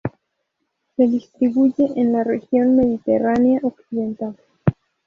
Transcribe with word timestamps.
Se 0.95 1.03
distribuye 1.05 1.91
en 1.95 2.11
la 2.13 2.23
Región 2.23 2.75
mediterránea 2.75 3.59
Occidental. 3.61 4.35